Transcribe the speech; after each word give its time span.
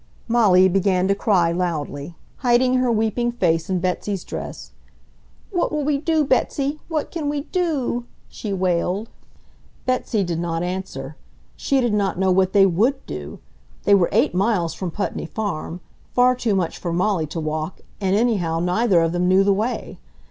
Molly 0.27 0.67
began 0.67 1.07
to 1.09 1.13
cry 1.13 1.51
loudly, 1.51 2.15
hiding 2.37 2.77
her 2.79 2.91
weeping 2.91 3.31
face 3.31 3.69
in 3.69 3.77
Betsy's 3.77 4.23
dress. 4.23 4.71
"What 5.51 5.71
will 5.71 5.83
we 5.83 5.99
do, 5.99 6.25
Betsy! 6.25 6.79
What 6.87 7.11
can 7.11 7.29
we 7.29 7.41
DO!" 7.41 8.05
she 8.27 8.51
wailed. 8.51 9.09
Betsy 9.85 10.23
did 10.23 10.39
not 10.39 10.63
answer. 10.63 11.17
She 11.55 11.81
did 11.81 11.93
not 11.93 12.17
know 12.17 12.31
what 12.31 12.51
they 12.51 12.65
WOULD 12.65 13.05
do! 13.05 13.37
They 13.83 13.93
were 13.93 14.09
eight 14.11 14.33
miles 14.33 14.73
from 14.73 14.89
Putney 14.89 15.27
Farm, 15.27 15.81
far 16.15 16.33
too 16.33 16.55
much 16.55 16.79
for 16.79 16.91
Molly 16.91 17.27
to 17.27 17.39
walk, 17.39 17.81
and 17.99 18.15
anyhow 18.15 18.59
neither 18.59 19.01
of 19.01 19.11
them 19.11 19.27
knew 19.27 19.43
the 19.43 19.53
way. 19.53 19.99